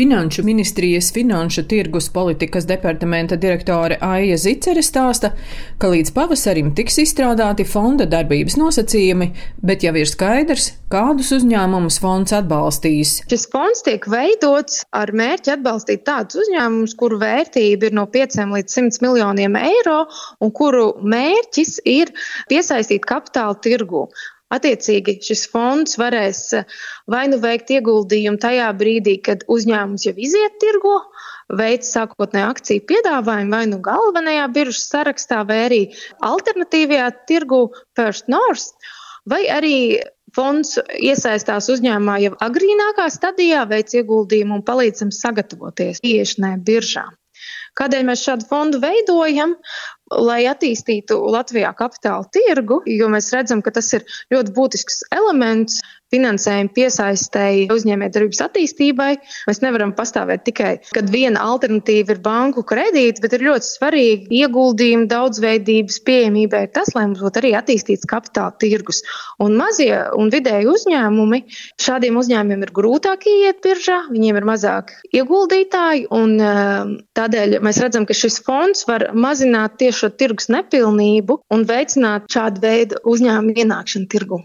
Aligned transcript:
Finanšu 0.00 0.42
ministrijas 0.44 1.12
finanšu 1.12 1.62
tirgus 1.68 2.08
politikas 2.08 2.66
departamenta 2.66 3.36
direktore 3.36 3.98
Aija 4.00 4.38
Zicere 4.40 4.80
stāsta, 4.80 5.28
ka 5.78 5.90
līdz 5.92 6.14
pavasarim 6.16 6.70
tiks 6.78 6.96
izstrādāti 7.02 7.66
fonda 7.68 8.06
darbības 8.08 8.56
nosacījumi, 8.56 9.28
bet 9.60 9.84
jau 9.84 9.92
ir 10.00 10.08
skaidrs, 10.08 10.70
kādus 10.88 11.34
uzņēmumus 11.36 12.00
fonds 12.00 12.32
atbalstīs. 12.32 13.18
Šis 13.28 13.44
fonds 13.52 13.84
tiek 13.84 14.08
veidots 14.08 14.80
ar 14.96 15.12
mērķi 15.12 15.52
atbalstīt 15.58 16.06
tādus 16.08 16.40
uzņēmumus, 16.46 16.96
kuru 16.96 17.20
vērtība 17.20 17.90
ir 17.90 18.00
no 18.00 18.08
5 18.16 18.40
līdz 18.56 18.80
100 18.80 19.04
miljoniem 19.04 19.60
eiro 19.60 20.00
un 20.40 20.56
kuru 20.62 20.94
mērķis 21.04 21.76
ir 21.84 22.16
piesaistīt 22.48 23.04
kapitālu 23.04 23.60
tirgu. 23.68 24.06
Attiecīgi 24.50 25.20
šis 25.22 25.44
fonds 25.52 25.98
varēs 26.00 26.40
eh, 26.58 26.78
vai 27.10 27.26
nu 27.30 27.38
veikt 27.42 27.70
ieguldījumu 27.76 28.40
tajā 28.42 28.70
brīdī, 28.78 29.16
kad 29.22 29.44
uzņēmums 29.46 30.06
jau 30.08 30.14
iziet 30.18 30.56
tirgo, 30.62 30.96
veids 31.60 31.92
sākotnēju 31.94 32.48
akciju 32.50 32.86
piedāvājumu 32.90 33.54
vai 33.54 33.64
nu 33.70 33.80
galvenajā 33.84 34.48
biržas 34.54 34.88
sarakstā, 34.90 35.44
vai 35.46 35.60
arī 35.68 35.82
alternatīvajā 36.26 37.10
tirgu 37.30 37.62
First 37.98 38.30
North, 38.32 38.90
vai 39.30 39.44
arī 39.50 39.76
fonds 40.34 40.76
iesaistās 40.98 41.70
uzņēmumā 41.72 42.18
jau 42.24 42.34
agrīnākā 42.46 43.06
stadijā, 43.10 43.64
veic 43.70 43.94
ieguldījumu 43.98 44.60
un 44.60 44.66
palīdzam 44.66 45.14
sagatavoties 45.14 46.02
iešanai 46.06 46.56
biržā. 46.66 47.06
Kādēļ 47.78 48.06
mēs 48.08 48.24
šādu 48.26 48.46
fondu 48.50 48.80
veidojam? 48.82 49.54
Lai 50.10 50.42
attīstītu 50.50 51.18
Latvijā 51.30 51.70
kapitāla 51.78 52.26
tirgu, 52.34 52.80
jo 52.90 53.08
mēs 53.12 53.30
redzam, 53.34 53.62
ka 53.62 53.72
tas 53.74 53.92
ir 53.96 54.06
ļoti 54.34 54.54
būtisks 54.56 55.04
elements 55.14 55.80
finansējuma 56.10 56.72
piesaistēji 56.74 57.68
uzņēmējdarbības 57.70 58.42
attīstībai. 58.46 59.10
Mēs 59.46 59.60
nevaram 59.62 59.92
pastāvēt 59.94 60.42
tikai, 60.48 60.72
kad 60.94 61.10
viena 61.12 61.44
alternatīva 61.52 62.16
ir 62.16 62.22
banku 62.24 62.64
kredīts, 62.66 63.22
bet 63.22 63.36
ir 63.36 63.46
ļoti 63.46 63.68
svarīgi 63.68 64.40
ieguldījumi 64.40 65.06
daudzveidības 65.10 66.00
pieejamībai 66.06 66.64
tas, 66.74 66.90
lai 66.96 67.06
mums 67.06 67.22
būtu 67.22 67.42
arī 67.42 67.52
attīstīts 67.58 68.08
kapitāla 68.10 68.56
tirgus. 68.58 69.04
Un 69.42 69.54
mazie 69.60 69.92
un 70.18 70.32
vidēji 70.34 70.66
uzņēmumi, 70.72 71.42
šādiem 71.80 72.18
uzņēmumiem 72.20 72.66
ir 72.66 72.74
grūtāk 72.74 73.28
iet 73.30 73.62
biržā, 73.62 74.00
viņiem 74.10 74.40
ir 74.40 74.48
mazāk 74.50 74.92
ieguldītāji, 75.14 76.08
un 76.10 76.34
um, 76.42 76.92
tādēļ 77.14 77.60
mēs 77.62 77.80
redzam, 77.84 78.08
ka 78.08 78.18
šis 78.18 78.40
fonds 78.46 78.82
var 78.90 79.10
mazināt 79.14 79.78
tieši 79.78 79.99
šo 80.00 80.10
tirgus 80.20 80.48
nepilnību 80.52 81.36
un 81.54 81.64
veicināt 81.68 82.28
šādu 82.32 82.62
veidu 82.64 83.00
uzņēmumu 83.10 83.54
ienākšanu 83.64 84.08
tirgu. 84.10 84.40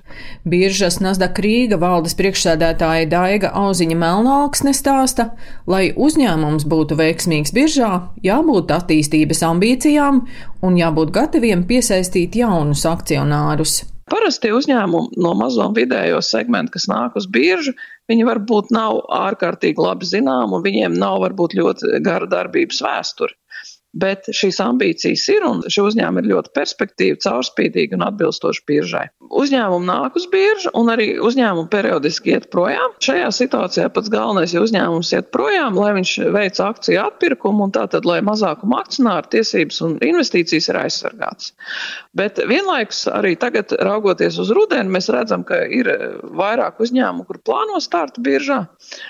Biržas 0.48 1.00
Nasdaq 1.04 1.40
Rīga 1.46 1.80
valdes 1.82 2.18
priekšsēdētāja 2.20 3.10
Daiga 3.12 3.54
Auziņa 3.62 3.98
Melnāksne 4.02 4.76
stāsta, 4.76 5.30
lai 5.70 5.90
uzņēmums 5.96 6.68
būtu 6.70 7.00
veiksmīgs 7.00 7.56
biržā, 7.56 7.92
jābūt 8.26 8.76
attīstības 8.76 9.44
ambīcijām 9.50 10.24
un 10.66 10.80
jābūt 10.80 11.14
gataviem 11.16 11.66
piesaistīt 11.70 12.38
jaunus 12.42 12.86
akcionārus. 12.90 13.84
Parasti 14.06 14.52
uzņēmumi 14.54 15.18
no 15.18 15.32
mazo 15.34 15.64
un 15.66 15.74
vidējo 15.74 16.20
segmentu, 16.22 16.76
kas 16.76 16.86
nāk 16.92 17.16
uz 17.18 17.26
biržu, 17.26 17.72
viņi 18.12 18.28
varbūt 18.28 18.70
nav 18.76 19.00
ārkārtīgi 19.18 19.82
labi 19.82 20.06
zinām, 20.06 20.54
un 20.54 20.62
viņiem 20.62 20.94
nav 21.02 21.24
varbūt 21.24 21.56
ļoti 21.58 22.04
gara 22.06 22.30
darbības 22.30 22.84
vēsture 22.86 23.34
bet 23.96 24.28
šīs 24.36 24.60
ambīcijas 24.64 25.24
ir 25.32 25.46
un 25.48 25.62
šie 25.72 25.86
uzņēmumi 25.88 26.22
ir 26.22 26.32
ļoti 26.34 26.52
perspektīvi, 26.56 27.20
caurspīdīgi 27.24 27.96
un 27.96 28.04
atbilstoši 28.10 28.64
biržai. 28.68 29.06
Uzņēmumi 29.26 29.88
nāk 29.88 30.18
uz 30.20 30.28
biržu 30.32 30.72
un 30.78 30.92
arī 30.92 31.08
uzņēmumi 31.24 31.72
periodiski 31.72 32.36
iet 32.36 32.50
projām. 32.54 32.94
Šajā 33.04 33.30
situācijā 33.38 33.88
pats 33.96 34.12
galvenais, 34.12 34.54
ja 34.54 34.64
uzņēmums 34.66 35.14
iet 35.16 35.32
projām, 35.36 35.80
lai 35.80 35.94
viņš 35.98 36.14
veic 36.36 36.60
akciju 36.62 37.02
atpirkumu 37.06 37.68
un 37.68 37.76
tātad, 37.76 38.08
lai 38.08 38.20
mazākuma 38.26 38.82
akcionāru 38.84 39.32
tiesības 39.38 39.82
un 39.88 39.96
investīcijas 40.04 40.70
ir 40.72 40.82
aizsargātas. 40.84 41.54
Bet 42.16 42.40
vienlaikus 42.50 43.06
arī 43.12 43.36
tagad, 43.40 43.72
raugoties 43.80 44.40
uz 44.44 44.52
rudeni, 44.56 44.92
mēs 44.92 45.10
redzam, 45.14 45.46
ka 45.48 45.62
ir 45.72 45.90
vairāk 46.36 46.84
uzņēmumu, 46.84 47.26
kur 47.30 47.40
plāno 47.48 47.80
startu 47.84 48.24
biržā. 48.26 48.62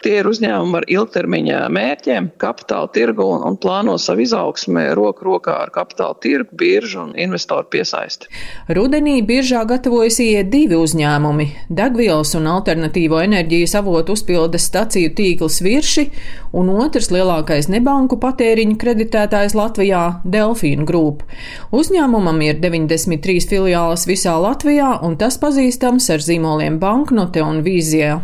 Tie 0.05 0.15
ir 0.19 0.29
uzņēmumi 0.29 0.79
ar 0.79 0.89
ilgtermiņa 0.95 1.65
mērķiem, 1.73 2.31
kapitāla 2.41 2.89
tirgu 2.93 3.25
un, 3.35 3.45
un 3.49 3.59
plāno 3.61 3.97
savu 4.01 4.25
izaugsmu 4.25 4.74
izaugsmē 4.75 4.95
roku 4.95 5.25
rokā 5.25 5.55
ar 5.63 5.71
kapitāla 5.71 6.15
tirgu, 6.19 6.55
biržu 6.55 7.01
un 7.03 7.13
investoru 7.15 7.67
piesaisti. 7.69 8.27
Rudenī 8.69 9.23
biržā 9.25 9.65
gatavojas 9.65 10.19
iet 10.19 10.49
divi 10.51 10.75
uzņēmumi- 10.75 11.47
degvielas 11.69 12.35
un 12.35 12.45
alternatīvo 12.47 13.21
enerģijas 13.23 13.75
avotu 13.79 14.13
uzpildes 14.13 14.67
staciju 14.67 15.13
tīkls 15.15 15.61
Virši 15.61 16.09
un 16.53 16.69
otrs 16.69 17.09
lielākais 17.09 17.69
nebanku 17.69 18.17
patēriņu 18.17 18.77
kreditētājs 18.77 19.55
Latvijā- 19.55 20.21
Delfīna 20.35 20.85
Group. 20.85 21.23
Uzņēmumam 21.71 22.41
ir 22.43 22.59
93 22.59 23.47
filiāles 23.47 24.05
visā 24.05 24.35
Latvijā 24.39 25.03
un 25.03 25.17
tas 25.17 25.37
pazīstams 25.37 26.09
ar 26.09 26.19
zīmoliem 26.19 26.79
Banknote 26.79 27.41
un 27.41 27.63
Vīzija. 27.63 28.21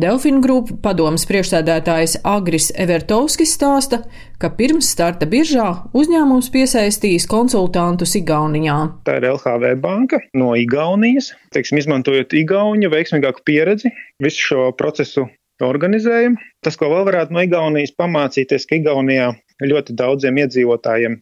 Delfina 0.00 0.40
grupu 0.44 0.76
padomas 0.82 1.26
priekšsēdētājs 1.30 2.18
Agris 2.26 2.70
Evertovskis 2.74 3.54
stāsta, 3.56 4.02
ka 4.42 4.50
pirms 4.58 4.90
starta 4.94 5.28
biržā 5.30 5.68
uzņēmums 5.96 6.50
piesaistīs 6.54 7.28
konsultantus 7.30 8.16
Igaunijā. 8.18 8.78
Tā 9.06 9.20
ir 9.20 9.28
LHV 9.30 9.76
banka 9.84 10.20
no 10.34 10.52
Igaunijas. 10.58 11.32
Teiksim, 11.54 11.78
izmantojot 11.82 12.34
Igauniju 12.36 12.92
veiksmīgāku 12.92 13.44
pieredzi, 13.46 13.94
visu 14.22 14.50
šo 14.50 14.68
procesu 14.78 15.28
organizējam. 15.62 16.36
Tas, 16.64 16.76
ko 16.80 16.90
vēl 16.90 17.06
varētu 17.08 17.34
no 17.34 17.44
Igaunijas 17.46 17.94
pamācīties, 17.98 18.66
ka 18.68 18.80
Igaunijā 18.80 19.32
ļoti 19.62 19.94
daudziem 19.96 20.40
iedzīvotājiem 20.42 21.20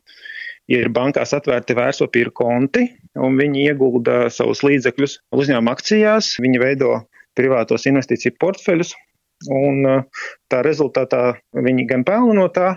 ir 0.72 0.88
bankās 0.94 1.34
atvērti 1.36 1.76
vērtspapīra 1.76 2.32
konti, 2.34 2.86
un 3.18 3.36
viņi 3.40 3.66
iegulda 3.66 4.28
savus 4.32 4.62
līdzekļus 4.64 5.18
uzņēmuma 5.36 5.74
akcijās, 5.76 6.36
viņi 6.42 6.62
veido 6.62 6.94
privātos 7.38 7.88
investīciju 7.90 8.36
portfeļus, 8.40 8.94
un 9.50 9.82
uh, 9.88 10.24
tā 10.52 10.62
rezultātā 10.66 11.32
viņi 11.56 11.88
gan 11.90 12.06
pelna 12.06 12.36
no 12.42 12.48
tā, 12.52 12.76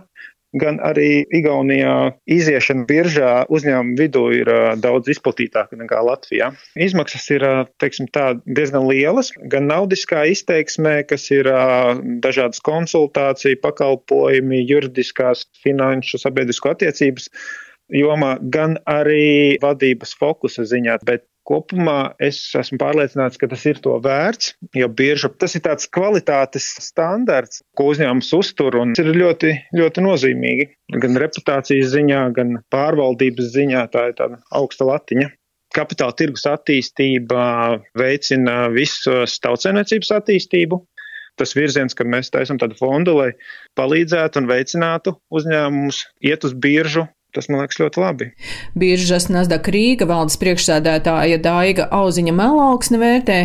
gan 0.55 0.77
arī 0.87 1.25
Igaunijā 1.35 2.13
iziešana 2.31 2.85
biržā 2.87 3.31
uzņēmumu 3.51 3.97
vidū 3.99 4.23
ir 4.37 4.51
uh, 4.51 4.69
daudz 4.79 5.11
izplatītāka 5.11 5.77
nekā 5.79 5.99
Latvijā. 6.07 6.51
Izmaksas 6.79 7.27
ir 7.35 7.45
uh, 7.45 7.65
teiksim, 7.83 8.07
tā, 8.15 8.37
diezgan 8.47 8.87
lielas, 8.87 9.33
gan 9.51 9.67
naudiskā 9.71 10.23
izteiksmē, 10.31 11.01
kas 11.09 11.27
ir 11.35 11.49
dažādas 12.23 12.63
konsultāciju, 12.65 13.59
pakalpojumi, 13.63 14.63
juridiskās, 14.69 15.45
finanšu, 15.65 16.21
sabiedrisko 16.23 16.73
attiecības 16.75 17.29
jomā, 17.93 18.35
gan 18.41 18.79
arī 18.89 19.57
vadības 19.61 20.15
fokusa 20.19 20.65
ziņā. 20.69 20.99
Bet 21.05 21.25
Kopumā 21.45 22.15
es 22.25 22.39
esmu 22.57 22.79
pārliecināts, 22.81 23.37
ka 23.37 23.45
tas 23.51 23.61
ir 23.69 23.77
to 23.85 23.93
vērts, 24.01 24.55
jo 24.73 24.87
bieži 24.89 25.29
tas 25.37 25.53
ir 25.53 25.61
tāds 25.67 25.85
kvalitātes 25.93 26.71
standarts, 26.81 27.61
ko 27.77 27.91
uzņēmums 27.91 28.31
uztur 28.33 28.79
un 28.81 28.95
ir 28.97 29.11
ļoti, 29.13 29.51
ļoti 29.77 30.05
nozīmīgi. 30.07 30.65
Gan 31.03 31.21
reputācijas 31.21 31.93
ziņā, 31.93 32.23
gan 32.33 32.57
pārvaldības 32.73 33.51
ziņā 33.53 33.85
tā 33.93 34.07
ir 34.09 34.17
tāda 34.17 34.41
augsta 34.57 34.89
latiņa. 34.89 35.29
Kapitāla 35.75 36.17
tirgus 36.17 36.47
attīstība 36.49 37.45
veicina 37.99 38.63
visus 38.73 39.37
tautsēmniecības 39.45 40.13
attīstību, 40.17 40.81
tas 41.37 41.53
virziens, 41.53 41.93
ka 41.93 42.07
mēs 42.09 42.33
taisām 42.33 42.57
tādu 42.57 42.79
fondu, 42.79 43.19
lai 43.19 43.29
palīdzētu 43.77 44.41
un 44.41 44.49
veicinātu 44.49 45.13
uzņēmumus 45.29 46.01
iet 46.25 46.47
uz 46.47 46.57
biržu 46.57 47.05
Tas 47.35 47.49
man 47.51 47.59
liekas 47.59 47.79
ļoti 47.81 47.99
labi. 47.99 48.29
Biržas 48.79 49.27
Nasdaq 49.27 49.67
Rīga 49.75 50.07
valdes 50.07 50.37
priekšsēdētāja 50.39 51.41
Daiga 51.43 51.89
Auziņa 51.95 52.35
Melauksne 52.35 52.99
vērtē, 53.01 53.39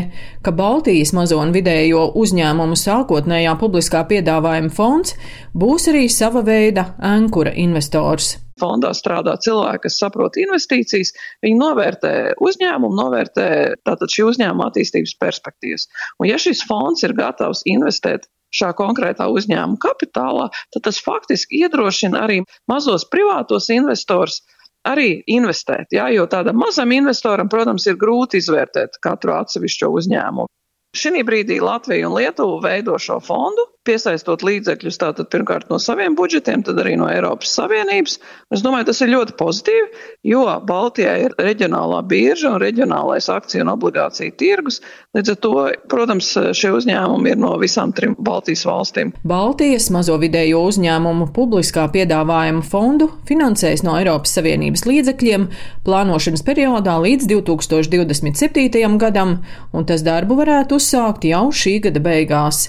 ka 0.46 0.54
Baltijas 0.54 1.10
mazo 1.16 1.40
un 1.42 1.50
vidējo 1.56 2.04
uzņēmumu 2.20 2.78
sākotnējā 2.78 3.56
publiskā 3.58 4.04
piedāvājuma 4.12 4.70
fonds 4.74 5.16
būs 5.58 5.88
arī 5.90 6.06
sava 6.12 6.44
veida 6.46 6.92
ankura 7.02 7.54
investors 7.58 8.36
fondā 8.60 8.90
strādā 8.96 9.36
cilvēki, 9.40 9.86
kas 9.86 9.98
saprot 10.02 10.36
investīcijas, 10.40 11.14
viņi 11.44 11.56
novērtē 11.60 12.12
uzņēmumu, 12.44 12.92
novērtē 12.98 13.46
tātad 13.88 14.12
šī 14.12 14.26
uzņēmuma 14.30 14.68
attīstības 14.68 15.16
perspektīvas. 15.22 15.88
Un 16.20 16.28
ja 16.30 16.36
šis 16.40 16.60
fonds 16.68 17.06
ir 17.06 17.16
gatavs 17.16 17.64
investēt 17.70 18.28
šā 18.54 18.72
konkrētā 18.78 19.28
uzņēmuma 19.30 19.80
kapitālā, 19.82 20.48
tad 20.74 20.86
tas 20.88 21.00
faktiski 21.02 21.62
iedrošina 21.64 22.24
arī 22.26 22.40
mazos 22.70 23.06
privātos 23.10 23.70
investors 23.74 24.40
arī 24.88 25.20
investēt. 25.28 25.90
Jā, 25.92 26.08
jo 26.14 26.26
tādam 26.30 26.60
mazam 26.60 26.92
investoram, 26.96 27.50
protams, 27.52 27.86
ir 27.86 27.98
grūti 28.00 28.40
izvērtēt 28.40 29.00
katru 29.04 29.36
atsevišķo 29.36 29.90
uzņēmumu. 30.00 30.48
Šī 30.96 31.22
brīdī 31.22 31.60
Latvija 31.62 32.08
un 32.08 32.16
Lietuva 32.18 32.58
veido 32.64 32.96
šo 32.98 33.20
fondu, 33.22 33.68
piesaistot 33.88 34.42
līdzekļus 34.44 34.98
tātad 35.00 35.30
pirmkārt 35.32 35.70
no 35.72 35.78
saviem 35.80 36.12
budžetiem, 36.18 36.60
tad 36.66 36.78
arī 36.82 36.96
no 37.00 37.08
Eiropas 37.08 37.52
Savienības. 37.56 38.18
Es 38.52 38.64
domāju, 38.64 38.90
tas 38.90 39.00
ir 39.00 39.12
ļoti 39.14 39.36
pozitīvi, 39.40 39.86
jo 40.28 40.42
Baltijā 40.68 41.14
ir 41.24 41.36
reģionālā 41.40 42.02
birža 42.10 42.52
un 42.52 42.60
reģionālais 42.60 43.30
akciju 43.32 43.64
un 43.64 43.72
obligāciju 43.72 44.34
tirgus. 44.40 44.80
Līdz 45.16 45.32
ar 45.32 45.38
to, 45.46 45.52
protams, 45.92 46.28
šie 46.56 46.72
uzņēmumi 46.76 47.32
ir 47.32 47.40
no 47.40 47.54
visām 47.62 47.94
trim 47.96 48.16
Baltijas 48.20 48.66
valstīm. 48.68 49.14
Baltijas 49.24 49.88
mazo 49.94 50.18
vidējo 50.20 50.60
uzņēmumu 50.68 51.30
publiskā 51.36 51.86
piedāvājuma 51.94 52.64
fondu 52.66 53.08
finansēs 53.30 53.84
no 53.86 53.96
Eiropas 54.00 54.36
Savienības 54.36 54.84
līdzekļiem 54.90 55.48
plānošanas 55.88 56.44
periodā 56.44 56.98
līdz 57.00 57.30
2027. 57.32 59.00
gadam, 59.00 59.38
un 59.72 59.88
tas 59.88 60.04
darbu 60.04 60.36
varētu 60.42 60.76
uzsākt 60.76 61.24
jau 61.30 61.48
šī 61.48 61.78
gada 61.88 62.04
beigās. 62.04 62.68